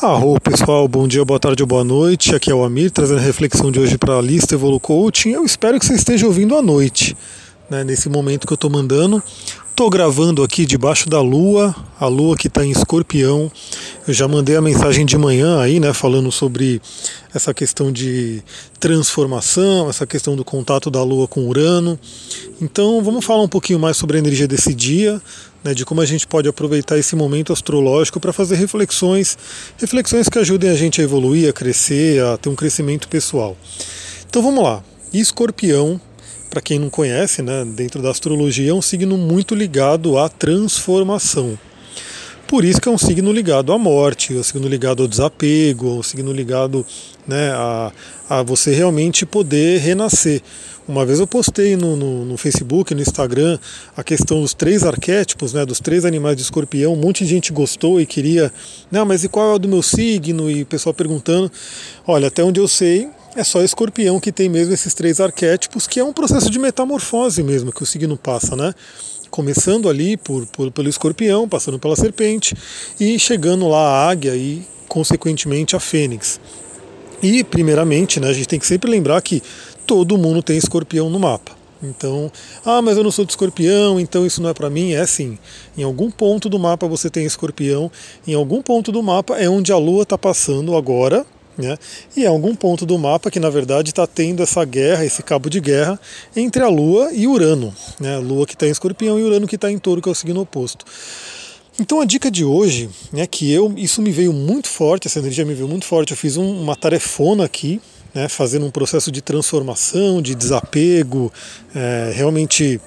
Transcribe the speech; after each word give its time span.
Arro 0.00 0.40
pessoal, 0.40 0.86
bom 0.86 1.08
dia, 1.08 1.24
boa 1.24 1.40
tarde 1.40 1.60
ou 1.60 1.66
boa 1.66 1.82
noite. 1.82 2.32
Aqui 2.32 2.52
é 2.52 2.54
o 2.54 2.62
Amir 2.62 2.88
trazendo 2.88 3.18
a 3.18 3.20
reflexão 3.20 3.68
de 3.72 3.80
hoje 3.80 3.98
para 3.98 4.16
a 4.16 4.22
lista 4.22 4.54
Evolu 4.54 4.78
Coaching. 4.78 5.30
Eu 5.30 5.44
espero 5.44 5.76
que 5.76 5.84
você 5.84 5.94
esteja 5.94 6.24
ouvindo 6.24 6.54
à 6.54 6.62
noite, 6.62 7.16
né, 7.68 7.82
nesse 7.82 8.08
momento 8.08 8.46
que 8.46 8.52
eu 8.52 8.54
estou 8.54 8.70
mandando. 8.70 9.20
Estou 9.78 9.90
gravando 9.90 10.42
aqui 10.42 10.66
debaixo 10.66 11.08
da 11.08 11.20
lua, 11.20 11.72
a 12.00 12.08
lua 12.08 12.36
que 12.36 12.48
está 12.48 12.66
em 12.66 12.70
escorpião. 12.72 13.48
Eu 14.08 14.12
já 14.12 14.26
mandei 14.26 14.56
a 14.56 14.60
mensagem 14.60 15.06
de 15.06 15.16
manhã 15.16 15.60
aí, 15.60 15.78
né, 15.78 15.92
falando 15.92 16.32
sobre 16.32 16.82
essa 17.32 17.54
questão 17.54 17.92
de 17.92 18.42
transformação, 18.80 19.88
essa 19.88 20.04
questão 20.04 20.34
do 20.34 20.44
contato 20.44 20.90
da 20.90 21.00
lua 21.04 21.28
com 21.28 21.46
Urano. 21.46 21.96
Então 22.60 23.00
vamos 23.04 23.24
falar 23.24 23.40
um 23.40 23.48
pouquinho 23.48 23.78
mais 23.78 23.96
sobre 23.96 24.16
a 24.16 24.18
energia 24.18 24.48
desse 24.48 24.74
dia, 24.74 25.22
né, 25.62 25.72
de 25.72 25.84
como 25.84 26.00
a 26.00 26.06
gente 26.06 26.26
pode 26.26 26.48
aproveitar 26.48 26.98
esse 26.98 27.14
momento 27.14 27.52
astrológico 27.52 28.18
para 28.18 28.32
fazer 28.32 28.56
reflexões, 28.56 29.38
reflexões 29.78 30.28
que 30.28 30.40
ajudem 30.40 30.70
a 30.70 30.74
gente 30.74 31.00
a 31.00 31.04
evoluir, 31.04 31.48
a 31.48 31.52
crescer, 31.52 32.20
a 32.20 32.36
ter 32.36 32.48
um 32.48 32.56
crescimento 32.56 33.06
pessoal. 33.06 33.56
Então 34.28 34.42
vamos 34.42 34.64
lá. 34.64 34.82
Escorpião 35.14 36.00
para 36.48 36.60
quem 36.60 36.78
não 36.78 36.90
conhece, 36.90 37.42
né, 37.42 37.64
dentro 37.64 38.02
da 38.02 38.10
astrologia 38.10 38.70
é 38.70 38.74
um 38.74 38.82
signo 38.82 39.16
muito 39.16 39.54
ligado 39.54 40.18
à 40.18 40.28
transformação. 40.28 41.58
Por 42.48 42.64
isso 42.64 42.80
que 42.80 42.88
é 42.88 42.92
um 42.92 42.96
signo 42.96 43.30
ligado 43.30 43.72
à 43.74 43.78
morte, 43.78 44.34
é 44.34 44.40
um 44.40 44.42
signo 44.42 44.66
ligado 44.66 45.02
ao 45.02 45.08
desapego, 45.08 45.88
é 45.88 45.98
um 45.98 46.02
signo 46.02 46.32
ligado 46.32 46.84
né, 47.26 47.50
a, 47.50 47.92
a 48.30 48.42
você 48.42 48.74
realmente 48.74 49.26
poder 49.26 49.80
renascer. 49.80 50.40
Uma 50.88 51.04
vez 51.04 51.20
eu 51.20 51.26
postei 51.26 51.76
no, 51.76 51.94
no, 51.94 52.24
no, 52.24 52.38
Facebook, 52.38 52.94
no 52.94 53.02
Instagram, 53.02 53.58
a 53.94 54.02
questão 54.02 54.40
dos 54.40 54.54
três 54.54 54.82
arquétipos, 54.82 55.52
né, 55.52 55.66
dos 55.66 55.80
três 55.80 56.06
animais 56.06 56.34
de 56.34 56.42
escorpião. 56.42 56.94
Um 56.94 56.96
monte 56.96 57.24
de 57.24 57.28
gente 57.28 57.52
gostou 57.52 58.00
e 58.00 58.06
queria, 58.06 58.50
não, 58.90 59.04
mas 59.04 59.22
e 59.22 59.28
qual 59.28 59.52
é 59.52 59.54
o 59.56 59.58
do 59.58 59.68
meu 59.68 59.82
signo? 59.82 60.50
E 60.50 60.62
o 60.62 60.66
pessoal 60.66 60.94
perguntando. 60.94 61.52
Olha, 62.06 62.28
até 62.28 62.42
onde 62.42 62.58
eu 62.58 62.66
sei, 62.66 63.10
é 63.38 63.44
só 63.44 63.62
escorpião 63.62 64.18
que 64.18 64.32
tem 64.32 64.48
mesmo 64.48 64.74
esses 64.74 64.92
três 64.94 65.20
arquétipos, 65.20 65.86
que 65.86 66.00
é 66.00 66.04
um 66.04 66.12
processo 66.12 66.50
de 66.50 66.58
metamorfose 66.58 67.40
mesmo 67.40 67.72
que 67.72 67.82
o 67.82 67.86
signo 67.86 68.16
passa, 68.16 68.56
né? 68.56 68.74
Começando 69.30 69.88
ali 69.88 70.16
por, 70.16 70.44
por, 70.46 70.72
pelo 70.72 70.88
escorpião, 70.88 71.48
passando 71.48 71.78
pela 71.78 71.94
serpente 71.94 72.56
e 72.98 73.16
chegando 73.16 73.68
lá 73.68 73.78
a 73.78 74.10
águia 74.10 74.34
e, 74.34 74.66
consequentemente, 74.88 75.76
a 75.76 75.80
fênix. 75.80 76.40
E, 77.22 77.44
primeiramente, 77.44 78.18
né, 78.18 78.28
a 78.28 78.32
gente 78.32 78.48
tem 78.48 78.58
que 78.58 78.66
sempre 78.66 78.90
lembrar 78.90 79.22
que 79.22 79.40
todo 79.86 80.18
mundo 80.18 80.42
tem 80.42 80.56
escorpião 80.56 81.08
no 81.08 81.20
mapa. 81.20 81.52
Então, 81.80 82.32
ah, 82.64 82.82
mas 82.82 82.96
eu 82.96 83.04
não 83.04 83.10
sou 83.12 83.24
de 83.24 83.30
escorpião, 83.32 84.00
então 84.00 84.26
isso 84.26 84.42
não 84.42 84.50
é 84.50 84.54
para 84.54 84.68
mim. 84.68 84.94
É 84.94 85.06
sim. 85.06 85.38
Em 85.76 85.84
algum 85.84 86.10
ponto 86.10 86.48
do 86.48 86.58
mapa 86.58 86.88
você 86.88 87.08
tem 87.08 87.24
escorpião, 87.24 87.88
em 88.26 88.34
algum 88.34 88.60
ponto 88.62 88.90
do 88.90 89.00
mapa 89.00 89.38
é 89.38 89.48
onde 89.48 89.72
a 89.72 89.76
lua 89.76 90.02
está 90.02 90.18
passando 90.18 90.74
agora, 90.74 91.24
né? 91.58 91.76
E 92.16 92.24
é 92.24 92.28
algum 92.28 92.54
ponto 92.54 92.86
do 92.86 92.96
mapa 92.96 93.30
que, 93.30 93.40
na 93.40 93.50
verdade, 93.50 93.90
está 93.90 94.06
tendo 94.06 94.42
essa 94.42 94.64
guerra, 94.64 95.04
esse 95.04 95.22
cabo 95.22 95.50
de 95.50 95.60
guerra 95.60 95.98
entre 96.36 96.62
a 96.62 96.68
Lua 96.68 97.10
e 97.12 97.26
Urano. 97.26 97.74
Né? 97.98 98.14
A 98.14 98.20
Lua 98.20 98.46
que 98.46 98.54
está 98.54 98.66
em 98.66 98.70
escorpião 98.70 99.18
e 99.18 99.24
Urano 99.24 99.46
que 99.46 99.56
está 99.56 99.70
em 99.70 99.78
touro, 99.78 100.00
que 100.00 100.08
é 100.08 100.12
o 100.12 100.14
signo 100.14 100.40
oposto. 100.40 100.86
Então 101.80 102.00
a 102.00 102.04
dica 102.04 102.30
de 102.30 102.44
hoje 102.44 102.88
é 103.14 103.26
que 103.26 103.52
eu, 103.52 103.72
isso 103.76 104.00
me 104.00 104.10
veio 104.10 104.32
muito 104.32 104.68
forte, 104.68 105.06
essa 105.06 105.18
energia 105.18 105.44
me 105.44 105.54
veio 105.54 105.68
muito 105.68 105.84
forte. 105.84 106.12
Eu 106.12 106.16
fiz 106.16 106.36
um, 106.36 106.60
uma 106.60 106.76
tarefona 106.76 107.44
aqui, 107.44 107.80
né, 108.14 108.28
fazendo 108.28 108.66
um 108.66 108.70
processo 108.70 109.10
de 109.10 109.20
transformação, 109.20 110.22
de 110.22 110.34
desapego, 110.34 111.32
é, 111.74 112.12
realmente 112.14 112.80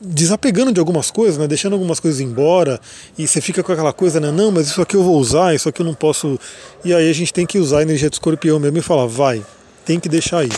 desapegando 0.00 0.72
de 0.72 0.80
algumas 0.80 1.10
coisas, 1.10 1.38
né, 1.38 1.46
deixando 1.46 1.72
algumas 1.72 2.00
coisas 2.00 2.20
embora, 2.20 2.80
e 3.16 3.26
você 3.26 3.40
fica 3.40 3.62
com 3.62 3.72
aquela 3.72 3.92
coisa, 3.92 4.20
né, 4.20 4.30
não, 4.30 4.50
mas 4.50 4.68
isso 4.68 4.80
aqui 4.82 4.94
eu 4.94 5.02
vou 5.02 5.18
usar, 5.18 5.54
isso 5.54 5.68
aqui 5.68 5.80
eu 5.80 5.86
não 5.86 5.94
posso. 5.94 6.38
E 6.84 6.92
aí 6.94 7.08
a 7.08 7.12
gente 7.12 7.32
tem 7.32 7.46
que 7.46 7.58
usar 7.58 7.78
a 7.78 7.82
energia 7.82 8.10
do 8.10 8.12
escorpião 8.12 8.58
mesmo 8.58 8.78
e 8.78 8.82
falar, 8.82 9.06
vai, 9.06 9.42
tem 9.84 9.98
que 9.98 10.08
deixar 10.08 10.40
aí. 10.40 10.50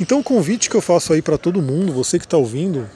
Então 0.00 0.18
o 0.18 0.24
convite 0.24 0.68
que 0.68 0.76
eu 0.76 0.80
faço 0.80 1.12
aí 1.12 1.22
para 1.22 1.38
todo 1.38 1.62
mundo, 1.62 1.92
você 1.92 2.18
que 2.18 2.24
está 2.24 2.36
ouvindo, 2.36 2.88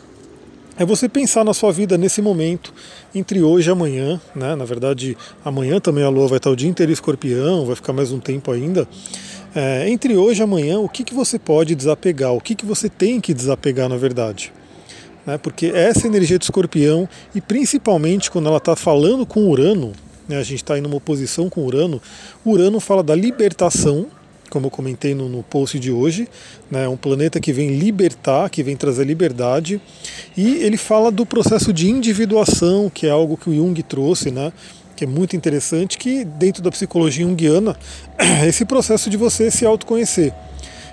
é 0.79 0.85
você 0.85 1.09
pensar 1.09 1.45
na 1.45 1.55
sua 1.55 1.73
vida 1.73 1.97
nesse 1.97 2.21
momento, 2.21 2.73
entre 3.15 3.43
hoje 3.43 3.71
e 3.71 3.73
amanhã, 3.73 4.21
né? 4.35 4.55
Na 4.55 4.65
verdade, 4.65 5.17
amanhã 5.43 5.81
também 5.81 6.05
a 6.05 6.09
Lua 6.11 6.29
vai 6.29 6.37
estar 6.37 6.51
o 6.51 6.57
dia 6.57 6.69
inteiro 6.69 6.93
escorpião, 6.93 7.65
vai 7.65 7.75
ficar 7.75 7.95
mais 7.95 8.13
um 8.13 8.21
tempo 8.21 8.53
ainda. 8.53 8.87
É, 9.55 9.89
entre 9.89 10.15
hoje 10.17 10.43
e 10.43 10.45
amanhã, 10.45 10.79
o 10.79 10.89
que, 10.89 11.03
que 11.03 11.15
você 11.15 11.39
pode 11.39 11.75
desapegar? 11.75 12.33
O 12.35 12.41
que, 12.43 12.55
que 12.55 12.67
você 12.67 12.91
tem 12.91 13.23
que 13.23 13.33
desapegar, 13.33 13.89
na 13.89 13.97
verdade? 13.97 14.53
Né, 15.27 15.37
porque 15.37 15.67
essa 15.67 16.07
energia 16.07 16.39
de 16.39 16.45
escorpião, 16.45 17.09
e 17.35 17.41
principalmente 17.41 18.31
quando 18.31 18.47
ela 18.49 18.59
está 18.59 18.77
falando 18.77 19.27
com 19.27 19.49
Urano, 19.49 19.93
né, 20.29 20.39
a 20.39 20.43
gente 20.43 20.63
está 20.63 20.79
em 20.79 20.87
uma 20.87 20.97
oposição 20.97 21.51
com 21.51 21.65
Urano, 21.65 22.01
Urano 22.45 22.79
fala 22.79 23.03
da 23.03 23.15
libertação, 23.15 24.07
como 24.49 24.67
eu 24.67 24.71
comentei 24.71 25.15
no, 25.15 25.29
no 25.29 25.43
post 25.43 25.79
de 25.79 25.91
hoje, 25.91 26.29
né, 26.71 26.89
um 26.89 26.97
planeta 26.97 27.41
que 27.41 27.53
vem 27.53 27.77
libertar, 27.77 28.49
que 28.49 28.63
vem 28.63 28.77
trazer 28.77 29.05
liberdade, 29.05 29.81
e 30.37 30.57
ele 30.65 30.77
fala 30.77 31.11
do 31.11 31.27
processo 31.27 31.73
de 31.73 31.91
individuação, 31.91 32.89
que 32.89 33.07
é 33.07 33.11
algo 33.11 33.37
que 33.37 33.51
o 33.51 33.55
Jung 33.55 33.83
trouxe, 33.83 34.31
né, 34.31 34.53
que 34.95 35.05
é 35.05 35.07
muito 35.07 35.37
interessante, 35.37 35.99
que 35.99 36.25
dentro 36.25 36.63
da 36.63 36.71
psicologia 36.71 37.27
junguiana, 37.27 37.77
esse 38.47 38.65
processo 38.65 39.11
de 39.11 39.17
você 39.17 39.51
se 39.51 39.67
autoconhecer, 39.67 40.33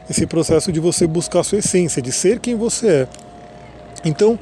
esse 0.09 0.25
processo 0.25 0.71
de 0.71 0.79
você 0.79 1.07
buscar 1.07 1.39
a 1.39 1.43
sua 1.43 1.59
essência, 1.59 2.01
de 2.01 2.11
ser 2.11 2.39
quem 2.39 2.55
você 2.55 2.87
é. 2.87 3.07
Então, 4.03 4.37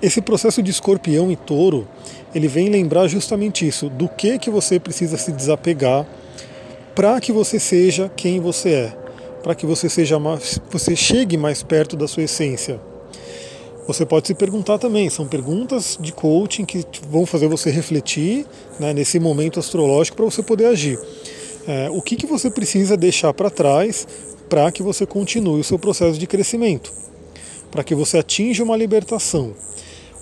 esse 0.00 0.20
processo 0.20 0.62
de 0.62 0.70
escorpião 0.70 1.30
e 1.32 1.36
touro, 1.36 1.88
ele 2.34 2.48
vem 2.48 2.68
lembrar 2.68 3.08
justamente 3.08 3.66
isso, 3.66 3.88
do 3.88 4.08
que 4.08 4.38
que 4.38 4.50
você 4.50 4.78
precisa 4.78 5.16
se 5.16 5.32
desapegar 5.32 6.06
para 6.94 7.20
que 7.20 7.32
você 7.32 7.58
seja 7.58 8.10
quem 8.14 8.40
você 8.40 8.70
é, 8.70 8.96
para 9.42 9.54
que 9.54 9.66
você 9.66 9.88
seja 9.88 10.18
mais, 10.18 10.60
você 10.70 10.94
chegue 10.94 11.36
mais 11.36 11.62
perto 11.62 11.96
da 11.96 12.06
sua 12.06 12.24
essência. 12.24 12.80
Você 13.86 14.06
pode 14.06 14.26
se 14.26 14.34
perguntar 14.34 14.78
também, 14.78 15.10
são 15.10 15.26
perguntas 15.26 15.98
de 16.00 16.12
coaching 16.12 16.64
que 16.64 16.84
vão 17.08 17.26
fazer 17.26 17.48
você 17.48 17.70
refletir 17.70 18.46
né, 18.80 18.94
nesse 18.94 19.20
momento 19.20 19.60
astrológico 19.60 20.16
para 20.16 20.24
você 20.24 20.42
poder 20.42 20.66
agir. 20.66 20.98
É, 21.66 21.90
o 21.90 22.00
que, 22.00 22.16
que 22.16 22.26
você 22.26 22.50
precisa 22.50 22.96
deixar 22.96 23.34
para 23.34 23.50
trás 23.50 24.06
para 24.48 24.70
que 24.70 24.82
você 24.82 25.04
continue 25.04 25.60
o 25.60 25.64
seu 25.64 25.78
processo 25.78 26.18
de 26.18 26.26
crescimento? 26.26 26.92
Para 27.74 27.82
que 27.82 27.92
você 27.92 28.18
atinja 28.18 28.62
uma 28.62 28.76
libertação. 28.76 29.52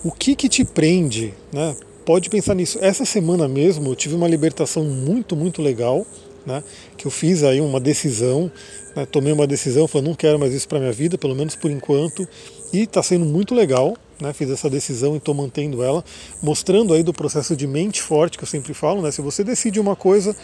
O 0.03 0.11
que 0.11 0.35
que 0.35 0.49
te 0.49 0.65
prende, 0.65 1.35
né? 1.53 1.77
Pode 2.07 2.31
pensar 2.31 2.55
nisso. 2.55 2.79
Essa 2.81 3.05
semana 3.05 3.47
mesmo 3.47 3.91
eu 3.91 3.95
tive 3.95 4.15
uma 4.15 4.27
libertação 4.27 4.83
muito, 4.85 5.37
muito 5.37 5.61
legal, 5.61 6.07
né? 6.47 6.65
Que 6.97 7.07
eu 7.07 7.11
fiz 7.11 7.43
aí 7.43 7.61
uma 7.61 7.79
decisão, 7.79 8.51
né? 8.97 9.05
tomei 9.05 9.35
uma 9.35 9.47
decisão, 9.47 9.87
falei, 9.87 10.09
não 10.09 10.15
quero 10.15 10.39
mais 10.39 10.55
isso 10.55 10.67
para 10.67 10.81
minha 10.81 10.93
vida, 10.93 11.19
pelo 11.19 11.35
menos 11.35 11.55
por 11.55 11.71
enquanto, 11.71 12.27
e 12.73 12.85
está 12.85 13.03
sendo 13.03 13.27
muito 13.27 13.55
legal, 13.55 13.99
né? 14.19 14.33
Fiz 14.33 14.49
essa 14.49 14.71
decisão 14.71 15.13
e 15.13 15.19
estou 15.19 15.35
mantendo 15.35 15.83
ela, 15.83 16.03
mostrando 16.43 16.95
aí 16.95 17.03
do 17.03 17.13
processo 17.13 17.55
de 17.55 17.67
mente 17.67 18.01
forte 18.01 18.39
que 18.39 18.45
eu 18.45 18.49
sempre 18.49 18.73
falo, 18.73 19.03
né? 19.03 19.11
Se 19.11 19.21
você 19.21 19.45
decide 19.45 19.79
uma 19.79 19.95
coisa, 19.95 20.35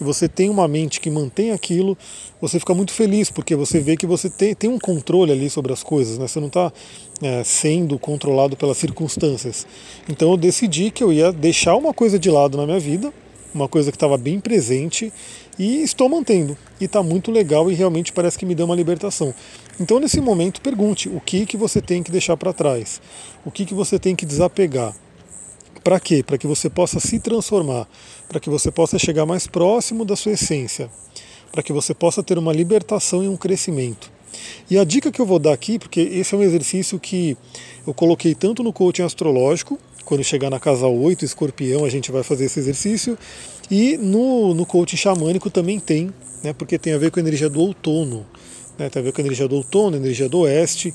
e 0.00 0.04
você 0.04 0.28
tem 0.28 0.50
uma 0.50 0.68
mente 0.68 1.00
que 1.00 1.10
mantém 1.10 1.52
aquilo, 1.52 1.96
você 2.40 2.58
fica 2.58 2.74
muito 2.74 2.92
feliz, 2.92 3.30
porque 3.30 3.54
você 3.56 3.80
vê 3.80 3.96
que 3.96 4.06
você 4.06 4.28
tem, 4.28 4.54
tem 4.54 4.70
um 4.70 4.78
controle 4.78 5.32
ali 5.32 5.48
sobre 5.48 5.72
as 5.72 5.82
coisas, 5.82 6.18
né? 6.18 6.28
você 6.28 6.40
não 6.40 6.48
está 6.48 6.72
é, 7.22 7.42
sendo 7.44 7.98
controlado 7.98 8.56
pelas 8.56 8.76
circunstâncias. 8.76 9.66
Então 10.08 10.30
eu 10.30 10.36
decidi 10.36 10.90
que 10.90 11.02
eu 11.02 11.12
ia 11.12 11.32
deixar 11.32 11.76
uma 11.76 11.94
coisa 11.94 12.18
de 12.18 12.30
lado 12.30 12.56
na 12.56 12.66
minha 12.66 12.80
vida, 12.80 13.12
uma 13.54 13.68
coisa 13.68 13.90
que 13.90 13.96
estava 13.96 14.18
bem 14.18 14.38
presente, 14.38 15.10
e 15.58 15.82
estou 15.82 16.08
mantendo. 16.08 16.56
E 16.78 16.84
está 16.84 17.02
muito 17.02 17.30
legal 17.30 17.70
e 17.70 17.74
realmente 17.74 18.12
parece 18.12 18.38
que 18.38 18.44
me 18.44 18.54
deu 18.54 18.66
uma 18.66 18.74
libertação. 18.74 19.34
Então 19.80 19.98
nesse 19.98 20.20
momento 20.20 20.60
pergunte 20.60 21.08
o 21.08 21.20
que, 21.20 21.46
que 21.46 21.56
você 21.56 21.80
tem 21.80 22.02
que 22.02 22.12
deixar 22.12 22.36
para 22.36 22.52
trás, 22.52 23.00
o 23.44 23.50
que, 23.50 23.64
que 23.64 23.72
você 23.72 23.98
tem 23.98 24.14
que 24.14 24.26
desapegar. 24.26 24.94
Para 25.86 26.00
quê? 26.00 26.20
Para 26.20 26.36
que 26.36 26.48
você 26.48 26.68
possa 26.68 26.98
se 26.98 27.20
transformar, 27.20 27.86
para 28.28 28.40
que 28.40 28.50
você 28.50 28.72
possa 28.72 28.98
chegar 28.98 29.24
mais 29.24 29.46
próximo 29.46 30.04
da 30.04 30.16
sua 30.16 30.32
essência, 30.32 30.90
para 31.52 31.62
que 31.62 31.72
você 31.72 31.94
possa 31.94 32.24
ter 32.24 32.36
uma 32.38 32.52
libertação 32.52 33.22
e 33.22 33.28
um 33.28 33.36
crescimento. 33.36 34.10
E 34.68 34.76
a 34.76 34.82
dica 34.82 35.12
que 35.12 35.20
eu 35.20 35.24
vou 35.24 35.38
dar 35.38 35.52
aqui, 35.52 35.78
porque 35.78 36.00
esse 36.00 36.34
é 36.34 36.38
um 36.38 36.42
exercício 36.42 36.98
que 36.98 37.36
eu 37.86 37.94
coloquei 37.94 38.34
tanto 38.34 38.64
no 38.64 38.72
coaching 38.72 39.02
astrológico, 39.02 39.78
quando 40.04 40.24
chegar 40.24 40.50
na 40.50 40.58
casa 40.58 40.88
8, 40.88 41.24
escorpião, 41.24 41.84
a 41.84 41.88
gente 41.88 42.10
vai 42.10 42.24
fazer 42.24 42.46
esse 42.46 42.58
exercício, 42.58 43.16
e 43.70 43.96
no, 43.96 44.54
no 44.54 44.66
coaching 44.66 44.96
xamânico 44.96 45.50
também 45.50 45.78
tem, 45.78 46.12
né, 46.42 46.52
porque 46.52 46.80
tem 46.80 46.94
a 46.94 46.98
ver 46.98 47.12
com 47.12 47.20
a 47.20 47.22
energia 47.22 47.48
do 47.48 47.60
outono, 47.60 48.26
né, 48.76 48.90
tem 48.90 49.00
a 49.00 49.04
ver 49.04 49.12
com 49.12 49.20
a 49.20 49.24
energia 49.24 49.46
do 49.46 49.54
outono, 49.54 49.94
a 49.94 50.00
energia 50.00 50.28
do 50.28 50.40
oeste, 50.40 50.92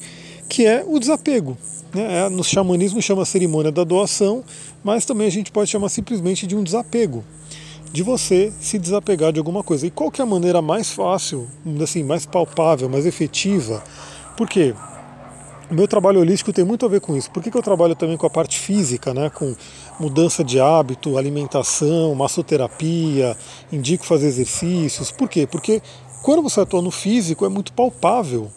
que 0.49 0.65
é 0.65 0.83
o 0.85 0.99
desapego. 0.99 1.57
Né? 1.93 2.25
É, 2.25 2.29
no 2.29 2.43
xamanismo 2.43 3.01
chama 3.01 3.25
cerimônia 3.25 3.71
da 3.71 3.83
doação, 3.83 4.43
mas 4.83 5.05
também 5.05 5.27
a 5.27 5.31
gente 5.31 5.51
pode 5.51 5.69
chamar 5.69 5.89
simplesmente 5.89 6.47
de 6.47 6.55
um 6.55 6.63
desapego, 6.63 7.23
de 7.91 8.03
você 8.03 8.51
se 8.59 8.79
desapegar 8.79 9.33
de 9.33 9.39
alguma 9.39 9.63
coisa. 9.63 9.85
E 9.85 9.91
qual 9.91 10.09
que 10.09 10.21
é 10.21 10.23
a 10.23 10.27
maneira 10.27 10.61
mais 10.61 10.91
fácil, 10.91 11.47
assim, 11.81 12.03
mais 12.03 12.25
palpável, 12.25 12.87
mais 12.89 13.05
efetiva? 13.05 13.83
Porque 14.37 14.73
O 15.69 15.73
meu 15.73 15.87
trabalho 15.87 16.19
holístico 16.19 16.51
tem 16.51 16.65
muito 16.65 16.85
a 16.85 16.89
ver 16.89 16.99
com 16.99 17.15
isso. 17.15 17.31
Por 17.31 17.41
que, 17.41 17.49
que 17.49 17.57
eu 17.57 17.61
trabalho 17.63 17.95
também 17.95 18.17
com 18.17 18.27
a 18.27 18.29
parte 18.29 18.59
física, 18.59 19.13
né? 19.13 19.29
com 19.29 19.55
mudança 19.97 20.43
de 20.43 20.59
hábito, 20.59 21.17
alimentação, 21.17 22.13
massoterapia, 22.13 23.37
indico 23.71 24.05
fazer 24.05 24.27
exercícios? 24.27 25.11
Por 25.11 25.29
quê? 25.29 25.47
Porque 25.47 25.81
quando 26.23 26.41
você 26.41 26.59
atua 26.59 26.81
no 26.81 26.91
físico 26.91 27.45
é 27.45 27.49
muito 27.49 27.71
palpável. 27.71 28.51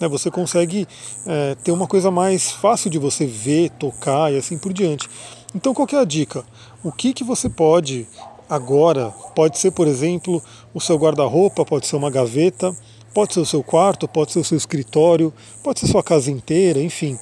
Né? 0.00 0.08
Você 0.08 0.30
consegue 0.30 0.86
é, 1.26 1.54
ter 1.56 1.72
uma 1.72 1.86
coisa 1.86 2.10
mais 2.10 2.50
fácil 2.50 2.90
de 2.90 2.98
você 2.98 3.26
ver, 3.26 3.70
tocar 3.70 4.32
e 4.32 4.36
assim 4.36 4.58
por 4.58 4.72
diante. 4.72 5.08
Então 5.54 5.74
qual 5.74 5.88
é 5.92 5.96
a 5.96 6.04
dica? 6.04 6.44
O 6.84 6.92
que, 6.92 7.12
que 7.12 7.24
você 7.24 7.48
pode 7.48 8.06
agora? 8.48 9.10
Pode 9.34 9.58
ser, 9.58 9.70
por 9.70 9.86
exemplo, 9.86 10.42
o 10.74 10.80
seu 10.80 10.96
guarda-roupa, 10.96 11.64
pode 11.64 11.86
ser 11.86 11.96
uma 11.96 12.10
gaveta 12.10 12.74
Pode 13.16 13.32
ser 13.32 13.40
o 13.40 13.46
seu 13.46 13.62
quarto, 13.62 14.06
pode 14.06 14.30
ser 14.30 14.40
o 14.40 14.44
seu 14.44 14.58
escritório, 14.58 15.32
pode 15.62 15.80
ser 15.80 15.86
sua 15.86 16.02
casa 16.02 16.30
inteira, 16.30 16.82
enfim. 16.82 17.18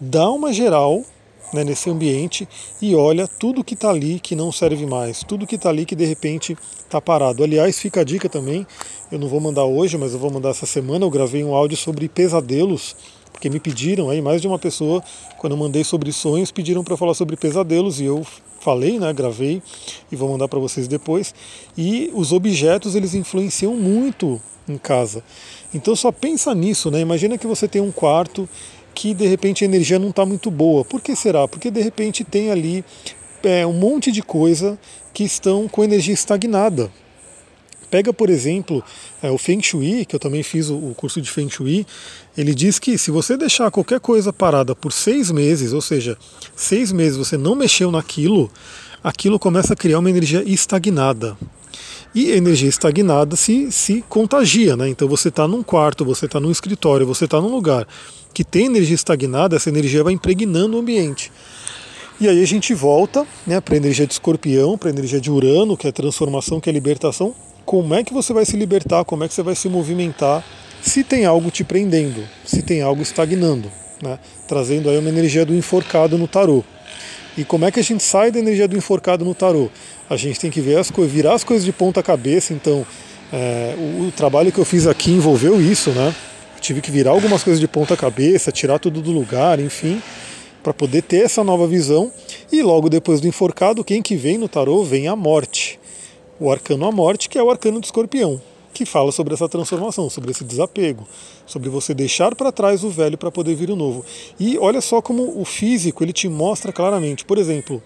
Dá 0.00 0.30
uma 0.30 0.52
geral 0.52 1.02
né, 1.52 1.64
nesse 1.64 1.90
ambiente 1.90 2.48
e 2.80 2.94
olha 2.94 3.26
tudo 3.26 3.64
que 3.64 3.74
está 3.74 3.90
ali 3.90 4.20
que 4.20 4.34
não 4.34 4.52
serve 4.52 4.86
mais, 4.86 5.22
tudo 5.22 5.46
que 5.46 5.56
está 5.56 5.68
ali 5.68 5.84
que 5.84 5.94
de 5.94 6.04
repente 6.04 6.56
está 6.78 7.00
parado. 7.00 7.42
Aliás, 7.42 7.78
fica 7.78 8.00
a 8.00 8.04
dica 8.04 8.28
também, 8.28 8.66
eu 9.10 9.18
não 9.18 9.28
vou 9.28 9.40
mandar 9.40 9.64
hoje, 9.64 9.96
mas 9.96 10.12
eu 10.12 10.18
vou 10.18 10.30
mandar 10.30 10.50
essa 10.50 10.66
semana, 10.66 11.04
eu 11.04 11.10
gravei 11.10 11.42
um 11.42 11.54
áudio 11.54 11.76
sobre 11.76 12.08
pesadelos, 12.08 12.96
porque 13.32 13.48
me 13.48 13.60
pediram 13.60 14.10
aí, 14.10 14.20
mais 14.20 14.40
de 14.40 14.48
uma 14.48 14.58
pessoa, 14.58 15.02
quando 15.36 15.52
eu 15.52 15.56
mandei 15.56 15.84
sobre 15.84 16.12
sonhos, 16.12 16.50
pediram 16.50 16.82
para 16.82 16.96
falar 16.96 17.14
sobre 17.14 17.36
pesadelos 17.36 18.00
e 18.00 18.04
eu 18.04 18.26
falei, 18.60 18.98
né, 18.98 19.12
gravei 19.12 19.62
e 20.10 20.16
vou 20.16 20.28
mandar 20.28 20.48
para 20.48 20.58
vocês 20.58 20.88
depois. 20.88 21.34
E 21.76 22.10
os 22.14 22.32
objetos 22.32 22.94
eles 22.94 23.14
influenciam 23.14 23.74
muito 23.74 24.40
em 24.68 24.76
casa. 24.76 25.22
Então 25.72 25.94
só 25.94 26.10
pensa 26.12 26.54
nisso, 26.54 26.90
né? 26.90 27.00
Imagina 27.00 27.38
que 27.38 27.46
você 27.46 27.68
tem 27.68 27.80
um 27.80 27.92
quarto 27.92 28.48
que 28.98 29.14
de 29.14 29.28
repente 29.28 29.62
a 29.62 29.66
energia 29.68 29.96
não 29.96 30.10
está 30.10 30.26
muito 30.26 30.50
boa. 30.50 30.84
Por 30.84 31.00
que 31.00 31.14
será? 31.14 31.46
Porque 31.46 31.70
de 31.70 31.80
repente 31.80 32.24
tem 32.24 32.50
ali 32.50 32.84
é, 33.44 33.64
um 33.64 33.72
monte 33.72 34.10
de 34.10 34.22
coisa 34.22 34.76
que 35.14 35.22
estão 35.22 35.68
com 35.68 35.84
energia 35.84 36.12
estagnada. 36.12 36.90
Pega, 37.88 38.12
por 38.12 38.28
exemplo, 38.28 38.82
é, 39.22 39.30
o 39.30 39.38
Feng 39.38 39.62
Shui, 39.62 40.04
que 40.04 40.16
eu 40.16 40.18
também 40.18 40.42
fiz 40.42 40.68
o, 40.68 40.74
o, 40.74 40.94
curso 40.96 41.22
de 41.22 41.30
Feng 41.30 41.48
Shui, 41.48 41.86
ele 42.36 42.52
diz 42.52 42.80
que 42.80 42.98
se 42.98 43.12
você 43.12 43.36
deixar 43.36 43.70
qualquer 43.70 44.00
coisa 44.00 44.32
parada 44.32 44.74
por 44.74 44.92
seis 44.92 45.30
meses, 45.30 45.72
ou 45.72 45.80
seja, 45.80 46.18
seis 46.56 46.90
meses 46.90 47.16
você 47.16 47.36
não 47.36 47.54
mexeu 47.54 47.92
naquilo, 47.92 48.50
aquilo 49.02 49.38
começa 49.38 49.74
a 49.74 49.76
criar 49.76 50.00
uma 50.00 50.10
energia 50.10 50.42
estagnada. 50.44 51.38
E 52.14 52.30
energia 52.30 52.68
estagnada 52.68 53.36
se, 53.36 53.70
se 53.70 54.02
contagia, 54.08 54.76
né? 54.76 54.88
Então 54.88 55.06
você 55.06 55.28
está 55.28 55.46
num 55.46 55.62
quarto, 55.62 56.04
você 56.04 56.26
está 56.26 56.40
num 56.40 56.50
escritório, 56.50 57.06
você 57.06 57.26
está 57.26 57.40
num 57.40 57.54
lugar 57.54 57.86
que 58.32 58.44
tem 58.44 58.66
energia 58.66 58.94
estagnada, 58.94 59.56
essa 59.56 59.68
energia 59.68 60.02
vai 60.02 60.12
impregnando 60.12 60.76
o 60.76 60.80
ambiente. 60.80 61.30
E 62.20 62.28
aí 62.28 62.42
a 62.42 62.46
gente 62.46 62.74
volta 62.74 63.26
né, 63.46 63.60
para 63.60 63.74
a 63.74 63.76
energia 63.76 64.06
de 64.06 64.12
escorpião, 64.12 64.76
para 64.76 64.88
a 64.88 64.92
energia 64.92 65.20
de 65.20 65.30
Urano, 65.30 65.76
que 65.76 65.86
é 65.86 65.92
transformação, 65.92 66.60
que 66.60 66.68
é 66.68 66.72
libertação. 66.72 67.34
Como 67.64 67.94
é 67.94 68.02
que 68.02 68.12
você 68.12 68.32
vai 68.32 68.44
se 68.44 68.56
libertar? 68.56 69.04
Como 69.04 69.22
é 69.22 69.28
que 69.28 69.34
você 69.34 69.42
vai 69.42 69.54
se 69.54 69.68
movimentar 69.68 70.44
se 70.82 71.04
tem 71.04 71.24
algo 71.24 71.50
te 71.50 71.62
prendendo, 71.62 72.24
se 72.44 72.62
tem 72.62 72.82
algo 72.82 73.02
estagnando, 73.02 73.70
né? 74.02 74.18
trazendo 74.46 74.88
aí 74.88 74.98
uma 74.98 75.08
energia 75.08 75.44
do 75.44 75.54
enforcado 75.54 76.16
no 76.16 76.26
tarô. 76.26 76.64
E 77.36 77.44
como 77.44 77.64
é 77.64 77.70
que 77.70 77.78
a 77.78 77.84
gente 77.84 78.02
sai 78.02 78.32
da 78.32 78.38
energia 78.38 78.66
do 78.66 78.76
enforcado 78.76 79.24
no 79.24 79.34
tarô? 79.34 79.70
A 80.08 80.16
gente 80.16 80.40
tem 80.40 80.50
que 80.50 80.60
ver 80.60 80.78
as 80.78 80.90
coisas, 80.90 81.12
virar 81.12 81.34
as 81.34 81.44
coisas 81.44 81.64
de 81.64 81.72
ponta 81.72 82.02
cabeça. 82.02 82.52
Então, 82.52 82.86
é, 83.32 83.74
o, 83.76 84.08
o, 84.08 84.12
trabalho 84.12 84.50
que 84.50 84.58
eu 84.58 84.64
fiz 84.64 84.86
aqui 84.86 85.10
envolveu 85.10 85.60
isso, 85.60 85.90
né? 85.90 86.14
Eu 86.56 86.60
tive 86.60 86.80
que 86.80 86.90
virar 86.90 87.10
algumas 87.10 87.42
coisas 87.42 87.60
de 87.60 87.68
ponta 87.68 87.96
cabeça, 87.96 88.50
tirar 88.50 88.78
tudo 88.78 89.02
do 89.02 89.12
lugar, 89.12 89.60
enfim, 89.60 90.02
para 90.62 90.72
poder 90.72 91.02
ter 91.02 91.24
essa 91.24 91.44
nova 91.44 91.66
visão. 91.66 92.10
E 92.50 92.62
logo 92.62 92.88
depois 92.88 93.20
do 93.20 93.28
enforcado, 93.28 93.84
quem 93.84 94.02
que 94.02 94.16
vem 94.16 94.38
no 94.38 94.48
tarô? 94.48 94.82
Vem 94.82 95.08
a 95.08 95.14
morte. 95.14 95.78
O 96.40 96.50
arcano 96.50 96.86
a 96.86 96.92
morte, 96.92 97.28
que 97.28 97.38
é 97.38 97.42
o 97.42 97.50
arcano 97.50 97.80
do 97.80 97.84
escorpião 97.84 98.40
que 98.78 98.86
fala 98.86 99.10
sobre 99.10 99.34
essa 99.34 99.48
transformação, 99.48 100.08
sobre 100.08 100.30
esse 100.30 100.44
desapego, 100.44 101.06
sobre 101.44 101.68
você 101.68 101.92
deixar 101.92 102.36
para 102.36 102.52
trás 102.52 102.84
o 102.84 102.90
velho 102.90 103.18
para 103.18 103.28
poder 103.28 103.56
vir 103.56 103.70
o 103.70 103.76
novo. 103.76 104.04
E 104.38 104.56
olha 104.56 104.80
só 104.80 105.02
como 105.02 105.40
o 105.40 105.44
físico 105.44 106.04
ele 106.04 106.12
te 106.12 106.28
mostra 106.28 106.72
claramente. 106.72 107.24
Por 107.24 107.38
exemplo, 107.38 107.82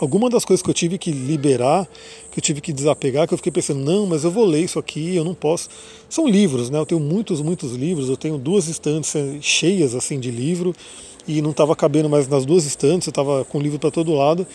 alguma 0.00 0.30
das 0.30 0.44
coisas 0.44 0.62
que 0.62 0.70
eu 0.70 0.74
tive 0.74 0.98
que 0.98 1.10
liberar, 1.10 1.86
que 2.30 2.38
eu 2.38 2.42
tive 2.42 2.60
que 2.60 2.72
desapegar, 2.72 3.26
que 3.26 3.34
eu 3.34 3.38
fiquei 3.38 3.52
pensando, 3.52 3.80
não, 3.80 4.06
mas 4.06 4.24
eu 4.24 4.30
vou 4.30 4.44
ler 4.44 4.64
isso 4.64 4.78
aqui, 4.78 5.16
eu 5.16 5.24
não 5.24 5.34
posso. 5.34 5.68
São 6.08 6.26
livros, 6.26 6.70
né? 6.70 6.78
Eu 6.78 6.86
tenho 6.86 7.00
muitos, 7.00 7.40
muitos 7.40 7.72
livros, 7.72 8.08
eu 8.08 8.16
tenho 8.16 8.38
duas 8.38 8.68
estantes 8.68 9.14
cheias 9.40 9.94
assim 9.94 10.18
de 10.18 10.30
livro 10.30 10.74
e 11.26 11.42
não 11.42 11.50
estava 11.50 11.76
cabendo 11.76 12.08
mais 12.08 12.26
nas 12.26 12.46
duas 12.46 12.64
estantes, 12.64 13.06
eu 13.06 13.10
estava 13.10 13.44
com 13.44 13.60
livro 13.60 13.78
para 13.78 13.90
todo 13.90 14.14
lado. 14.14 14.46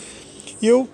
E 0.62 0.68
eu 0.68 0.88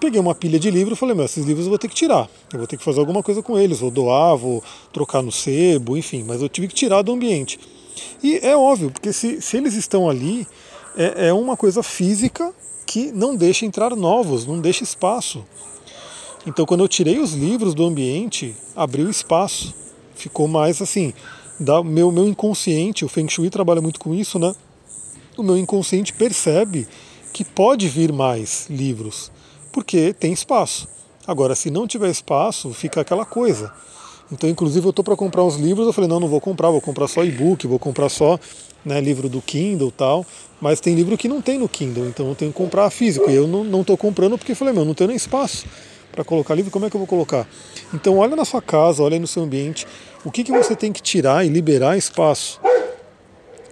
peguei 0.00 0.20
uma 0.20 0.34
pilha 0.34 0.58
de 0.58 0.70
livros 0.70 0.96
e 0.96 1.00
falei, 1.00 1.14
meu, 1.14 1.24
esses 1.24 1.44
livros 1.44 1.66
eu 1.66 1.70
vou 1.70 1.78
ter 1.78 1.88
que 1.88 1.94
tirar. 1.94 2.28
Eu 2.52 2.58
vou 2.58 2.66
ter 2.66 2.76
que 2.76 2.84
fazer 2.84 3.00
alguma 3.00 3.22
coisa 3.22 3.42
com 3.42 3.58
eles, 3.58 3.80
vou 3.80 3.90
doar, 3.90 4.36
vou 4.36 4.62
trocar 4.92 5.22
no 5.22 5.30
sebo, 5.30 5.96
enfim, 5.96 6.24
mas 6.24 6.42
eu 6.42 6.48
tive 6.48 6.68
que 6.68 6.74
tirar 6.74 7.02
do 7.02 7.12
ambiente. 7.12 7.58
E 8.22 8.38
é 8.42 8.56
óbvio, 8.56 8.90
porque 8.90 9.12
se, 9.12 9.40
se 9.40 9.56
eles 9.56 9.74
estão 9.74 10.08
ali, 10.08 10.46
é, 10.96 11.28
é 11.28 11.32
uma 11.32 11.56
coisa 11.56 11.82
física 11.82 12.52
que 12.86 13.10
não 13.12 13.34
deixa 13.34 13.66
entrar 13.66 13.94
novos, 13.96 14.46
não 14.46 14.60
deixa 14.60 14.84
espaço. 14.84 15.44
Então 16.46 16.66
quando 16.66 16.82
eu 16.84 16.88
tirei 16.88 17.18
os 17.18 17.32
livros 17.32 17.74
do 17.74 17.84
ambiente, 17.84 18.54
abriu 18.76 19.08
espaço. 19.10 19.74
Ficou 20.14 20.46
mais 20.46 20.80
assim, 20.80 21.12
da 21.58 21.82
meu, 21.82 22.10
meu 22.10 22.26
inconsciente, 22.26 23.04
o 23.04 23.08
Feng 23.08 23.28
Shui 23.28 23.50
trabalha 23.50 23.80
muito 23.80 23.98
com 23.98 24.14
isso, 24.14 24.38
né? 24.38 24.54
O 25.36 25.42
meu 25.42 25.56
inconsciente 25.56 26.12
percebe 26.12 26.86
que 27.32 27.44
pode 27.44 27.88
vir 27.88 28.12
mais 28.12 28.66
livros, 28.70 29.30
porque 29.72 30.12
tem 30.12 30.32
espaço. 30.32 30.86
Agora, 31.26 31.54
se 31.54 31.70
não 31.70 31.86
tiver 31.86 32.10
espaço, 32.10 32.72
fica 32.72 33.00
aquela 33.00 33.24
coisa. 33.24 33.72
Então, 34.30 34.48
inclusive, 34.48 34.86
eu 34.86 34.90
estou 34.90 35.04
para 35.04 35.16
comprar 35.16 35.42
uns 35.42 35.56
livros, 35.56 35.86
eu 35.86 35.92
falei, 35.92 36.08
não, 36.08 36.20
não 36.20 36.28
vou 36.28 36.40
comprar, 36.40 36.70
vou 36.70 36.80
comprar 36.80 37.08
só 37.08 37.24
e-book, 37.24 37.66
vou 37.66 37.78
comprar 37.78 38.08
só 38.08 38.38
né, 38.84 39.00
livro 39.00 39.28
do 39.28 39.40
Kindle 39.40 39.90
tal, 39.90 40.24
mas 40.64 40.80
tem 40.80 40.94
livro 40.94 41.18
que 41.18 41.28
não 41.28 41.42
tem 41.42 41.58
no 41.58 41.68
Kindle, 41.68 42.06
então 42.06 42.26
eu 42.26 42.34
tenho 42.34 42.50
que 42.50 42.56
comprar 42.56 42.88
físico. 42.88 43.30
E 43.30 43.34
eu 43.34 43.46
não 43.46 43.82
estou 43.82 43.98
comprando 43.98 44.38
porque 44.38 44.54
falei, 44.54 44.72
meu, 44.72 44.82
não 44.82 44.94
tenho 44.94 45.08
nem 45.08 45.16
espaço 45.16 45.66
para 46.10 46.24
colocar 46.24 46.54
livro, 46.54 46.70
como 46.70 46.86
é 46.86 46.88
que 46.88 46.96
eu 46.96 47.00
vou 47.00 47.06
colocar? 47.06 47.46
Então 47.92 48.16
olha 48.16 48.34
na 48.34 48.46
sua 48.46 48.62
casa, 48.62 49.02
olha 49.02 49.18
no 49.18 49.26
seu 49.26 49.42
ambiente, 49.42 49.86
o 50.24 50.30
que, 50.30 50.42
que 50.42 50.50
você 50.50 50.74
tem 50.74 50.90
que 50.90 51.02
tirar 51.02 51.44
e 51.44 51.50
liberar 51.50 51.98
espaço 51.98 52.58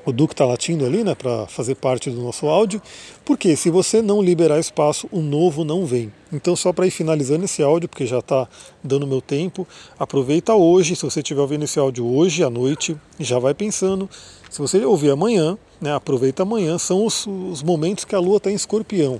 o 0.04 0.12
Duque 0.12 0.34
está 0.34 0.44
latindo 0.44 0.84
ali, 0.84 1.04
né, 1.04 1.14
para 1.14 1.46
fazer 1.46 1.76
parte 1.76 2.10
do 2.10 2.20
nosso 2.20 2.46
áudio, 2.46 2.82
porque 3.24 3.54
se 3.56 3.70
você 3.70 4.02
não 4.02 4.20
liberar 4.20 4.58
espaço, 4.58 5.08
o 5.12 5.20
novo 5.20 5.64
não 5.64 5.86
vem. 5.86 6.12
Então, 6.32 6.56
só 6.56 6.72
para 6.72 6.86
ir 6.86 6.90
finalizando 6.90 7.44
esse 7.44 7.62
áudio, 7.62 7.88
porque 7.88 8.06
já 8.06 8.18
está 8.18 8.48
dando 8.82 9.06
meu 9.06 9.20
tempo, 9.20 9.66
aproveita 9.98 10.54
hoje, 10.54 10.96
se 10.96 11.04
você 11.04 11.20
estiver 11.20 11.40
ouvindo 11.40 11.64
esse 11.64 11.78
áudio 11.78 12.06
hoje 12.06 12.42
à 12.42 12.50
noite, 12.50 12.96
já 13.20 13.38
vai 13.38 13.54
pensando. 13.54 14.08
Se 14.50 14.58
você 14.58 14.84
ouvir 14.84 15.10
amanhã, 15.10 15.56
né, 15.80 15.94
aproveita 15.94 16.42
amanhã, 16.42 16.78
são 16.78 17.04
os, 17.04 17.26
os 17.26 17.62
momentos 17.62 18.04
que 18.04 18.14
a 18.14 18.18
Lua 18.18 18.38
está 18.38 18.50
em 18.50 18.54
escorpião, 18.54 19.18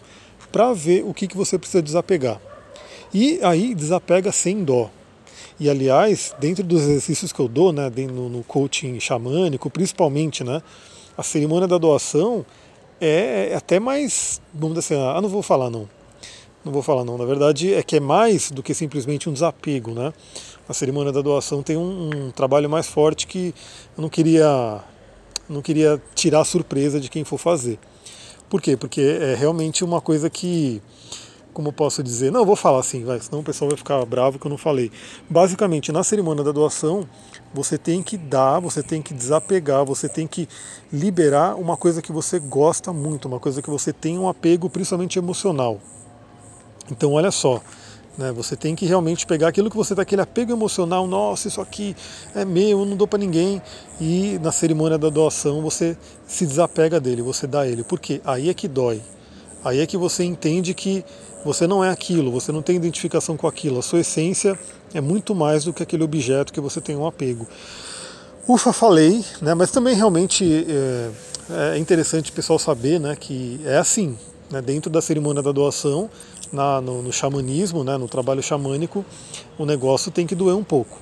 para 0.51 0.73
ver 0.73 1.05
o 1.05 1.15
que, 1.15 1.29
que 1.29 1.37
você 1.37 1.59
precisa 1.59 1.83
desapegar. 1.83 2.41
E 3.15 3.39
aí 3.43 3.75
desapega 3.75 4.33
sem 4.33 4.65
dó. 4.65 4.91
E 5.59 5.69
aliás, 5.69 6.35
dentro 6.39 6.65
dos 6.65 6.83
exercícios 6.83 7.33
que 7.33 7.41
eu 7.41 7.49
dou, 7.49 7.73
né, 7.73 7.91
no, 7.91 8.29
no 8.29 8.43
coaching 8.43 8.99
xamânico, 8.99 9.71
principalmente, 9.71 10.43
né, 10.43 10.63
a 11.17 11.23
cerimônia 11.23 11.69
da 11.69 11.79
doação 11.79 12.45
é, 13.01 13.51
é 13.53 13.55
até 13.57 13.79
mais, 13.79 14.41
vamos 14.53 14.79
dizer 14.79 14.95
assim, 14.95 15.05
ah, 15.05 15.21
não 15.21 15.29
vou 15.29 15.43
falar 15.43 15.71
não. 15.71 15.89
Não 16.65 16.73
vou 16.73 16.83
falar 16.83 17.05
não. 17.05 17.19
Na 17.19 17.25
verdade, 17.25 17.75
é 17.75 17.83
que 17.83 17.97
é 17.97 18.01
mais 18.01 18.51
do 18.51 18.63
que 18.63 18.73
simplesmente 18.73 19.29
um 19.29 19.33
desapego, 19.33 19.93
né? 19.93 20.13
A 20.69 20.73
cerimônia 20.73 21.11
da 21.11 21.21
doação 21.21 21.63
tem 21.63 21.77
um, 21.77 22.11
um 22.15 22.31
trabalho 22.31 22.71
mais 22.71 22.87
forte 22.87 23.27
que 23.27 23.53
eu 23.97 24.03
não 24.03 24.09
queria, 24.09 24.81
não 25.49 25.61
queria 25.61 26.01
tirar 26.15 26.41
a 26.41 26.45
surpresa 26.45 27.01
de 27.01 27.11
quem 27.11 27.25
for 27.25 27.39
fazer. 27.39 27.79
Por 28.49 28.63
quê? 28.63 28.77
Porque 28.77 29.01
é 29.01 29.35
realmente 29.35 29.83
uma 29.83 30.01
coisa 30.01 30.31
que 30.31 30.81
como 31.53 31.73
posso 31.73 32.03
dizer, 32.03 32.33
não, 32.33 32.45
vou 32.45 32.57
falar 32.57 32.81
assim, 32.81 33.05
vai, 33.05 33.21
senão 33.21 33.41
o 33.41 33.43
pessoal 33.45 33.69
vai 33.69 33.77
ficar 33.77 34.05
bravo 34.07 34.39
que 34.39 34.47
eu 34.47 34.51
não 34.51 34.59
falei. 34.59 34.91
Basicamente, 35.29 35.93
na 35.93 36.03
cerimônia 36.03 36.43
da 36.43 36.53
doação, 36.53 37.07
você 37.53 37.77
tem 37.77 38.03
que 38.03 38.17
dar, 38.17 38.61
você 38.61 38.83
tem 38.83 39.03
que 39.03 39.13
desapegar, 39.13 39.85
você 39.85 40.09
tem 40.09 40.27
que 40.27 40.49
liberar 40.93 41.57
uma 41.57 41.77
coisa 41.77 42.01
que 42.01 42.11
você 42.11 42.39
gosta 42.39 42.93
muito, 42.93 43.29
uma 43.29 43.39
coisa 43.39 43.61
que 43.61 43.71
você 43.71 43.93
tem 43.93 44.19
um 44.19 44.29
apego, 44.29 44.71
principalmente 44.71 45.19
emocional. 45.19 45.79
Então, 46.91 47.13
olha 47.13 47.31
só, 47.31 47.61
né, 48.17 48.33
você 48.33 48.57
tem 48.57 48.75
que 48.75 48.87
realmente 48.87 49.27
pegar 49.27 49.49
aquilo 49.49 49.71
que 49.71 49.77
você 49.77 49.95
tem 49.95 50.03
aquele 50.03 50.23
apego 50.23 50.53
emocional, 50.53 51.07
nossa, 51.07 51.49
isso 51.49 51.61
aqui 51.61 51.95
é 52.35 52.45
meu, 52.45 52.81
eu 52.81 52.87
não 52.87 52.97
dou 52.97 53.07
para 53.07 53.19
ninguém, 53.19 53.63
e 54.01 54.39
na 54.43 54.53
cerimônia 54.53 54.99
da 54.99 55.09
doação 55.09 55.63
você 55.63 55.97
se 56.27 56.47
desapega 56.47 57.01
dele, 57.01 57.23
você 57.23 57.47
dá 57.47 57.67
ele. 57.67 57.85
Por 57.85 58.01
quê? 58.01 58.21
Aí 58.25 58.49
é 58.49 58.55
que 58.55 58.69
dói. 58.69 59.03
Aí 59.65 59.81
é 59.81 59.87
que 59.87 59.97
você 59.97 60.25
entende 60.25 60.75
que 60.75 61.05
você 61.45 61.67
não 61.67 61.85
é 61.85 61.91
aquilo, 61.91 62.31
você 62.31 62.53
não 62.53 62.63
tem 62.63 62.77
identificação 62.77 63.37
com 63.37 63.47
aquilo. 63.47 63.79
A 63.79 63.83
sua 63.83 64.01
essência 64.01 64.59
é 64.95 65.01
muito 65.01 65.35
mais 65.35 65.65
do 65.65 65.73
que 65.73 65.83
aquele 65.83 66.03
objeto 66.03 66.53
que 66.53 66.61
você 66.61 66.81
tem 66.81 66.97
um 66.97 67.07
apego. 67.07 67.47
Ufa, 68.49 68.73
falei, 68.73 69.25
né? 69.41 69.55
Mas 69.55 69.71
também 69.71 69.95
realmente 69.95 70.67
é, 70.69 71.75
é 71.75 71.79
interessante 71.79 72.31
o 72.31 72.35
pessoal 72.35 72.59
saber, 72.59 72.99
né? 72.99 73.17
Que 73.19 73.61
é 73.65 73.77
assim, 73.77 74.17
né, 74.51 74.61
dentro 74.61 74.91
da 74.91 75.01
cerimônia 75.01 75.43
da 75.43 75.53
doação, 75.53 76.11
na, 76.53 76.81
no, 76.81 77.03
no 77.03 77.13
xamanismo, 77.13 77.83
né, 77.83 77.97
no 77.97 78.07
trabalho 78.07 78.43
xamânico, 78.43 79.05
o 79.59 79.65
negócio 79.65 80.11
tem 80.11 80.27
que 80.27 80.35
doer 80.35 80.55
um 80.55 80.65
pouco. 80.65 80.99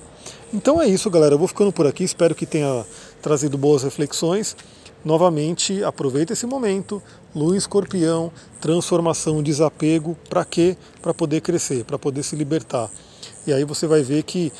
Então 0.53 0.81
é 0.81 0.87
isso, 0.87 1.09
galera. 1.09 1.33
Eu 1.33 1.39
vou 1.39 1.47
ficando 1.47 1.71
por 1.71 1.87
aqui. 1.87 2.03
Espero 2.03 2.35
que 2.35 2.45
tenha 2.45 2.85
trazido 3.21 3.57
boas 3.57 3.83
reflexões. 3.83 4.55
Novamente, 5.03 5.83
aproveita 5.83 6.33
esse 6.33 6.45
momento. 6.45 7.01
Lua 7.35 7.57
escorpião, 7.57 8.31
transformação, 8.59 9.41
desapego. 9.41 10.15
Para 10.29 10.45
quê? 10.45 10.77
Para 11.01 11.13
poder 11.13 11.41
crescer, 11.41 11.83
para 11.85 11.97
poder 11.97 12.23
se 12.23 12.35
libertar. 12.35 12.89
E 13.47 13.53
aí 13.53 13.63
você 13.63 13.87
vai 13.87 14.03
ver 14.03 14.23
que 14.23 14.51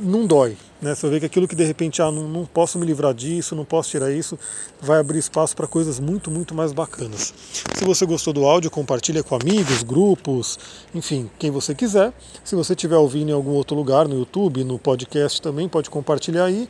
não 0.00 0.26
dói. 0.26 0.56
Né? 0.80 0.94
Você 0.94 1.08
vê 1.08 1.20
que 1.20 1.26
aquilo 1.26 1.48
que 1.48 1.56
de 1.56 1.64
repente, 1.64 2.02
ah, 2.02 2.10
não, 2.10 2.28
não 2.28 2.44
posso 2.44 2.78
me 2.78 2.84
livrar 2.84 3.14
disso, 3.14 3.54
não 3.56 3.64
posso 3.64 3.90
tirar 3.90 4.10
isso, 4.10 4.38
vai 4.80 5.00
abrir 5.00 5.18
espaço 5.18 5.56
para 5.56 5.66
coisas 5.66 5.98
muito, 5.98 6.30
muito 6.30 6.54
mais 6.54 6.72
bacanas. 6.72 7.32
Se 7.74 7.84
você 7.84 8.04
gostou 8.04 8.32
do 8.32 8.44
áudio, 8.44 8.70
compartilha 8.70 9.22
com 9.22 9.34
amigos, 9.34 9.82
grupos, 9.82 10.58
enfim, 10.94 11.30
quem 11.38 11.50
você 11.50 11.74
quiser. 11.74 12.12
Se 12.44 12.54
você 12.54 12.74
estiver 12.74 12.96
ouvindo 12.96 13.30
em 13.30 13.32
algum 13.32 13.52
outro 13.52 13.76
lugar, 13.76 14.06
no 14.06 14.18
YouTube, 14.18 14.64
no 14.64 14.78
podcast 14.78 15.40
também, 15.40 15.68
pode 15.68 15.88
compartilhar 15.88 16.44
aí. 16.44 16.68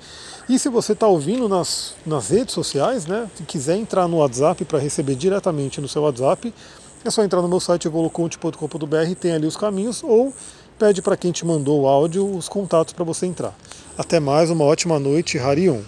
E 0.48 0.58
se 0.58 0.68
você 0.68 0.92
está 0.92 1.08
ouvindo 1.08 1.48
nas, 1.48 1.94
nas 2.04 2.28
redes 2.28 2.54
sociais, 2.54 3.06
né, 3.06 3.28
se 3.34 3.42
quiser 3.42 3.76
entrar 3.76 4.06
no 4.06 4.18
WhatsApp 4.18 4.64
para 4.64 4.78
receber 4.78 5.16
diretamente 5.16 5.80
no 5.80 5.88
seu 5.88 6.02
WhatsApp, 6.02 6.54
é 7.04 7.10
só 7.10 7.22
entrar 7.22 7.42
no 7.42 7.48
meu 7.48 7.60
site 7.60 7.86
evoluconte.com.br, 7.86 9.14
tem 9.20 9.32
ali 9.32 9.46
os 9.46 9.56
caminhos, 9.56 10.02
ou 10.02 10.32
pede 10.78 11.00
para 11.00 11.16
quem 11.16 11.32
te 11.32 11.44
mandou 11.44 11.82
o 11.82 11.86
áudio 11.86 12.28
os 12.36 12.48
contatos 12.48 12.92
para 12.92 13.04
você 13.04 13.26
entrar. 13.26 13.56
Até 13.98 14.20
mais, 14.20 14.50
uma 14.50 14.64
ótima 14.64 14.98
noite, 14.98 15.38
Harion. 15.38 15.80